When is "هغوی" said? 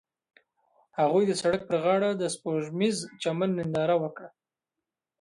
0.99-1.23